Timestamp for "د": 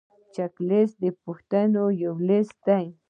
1.03-1.05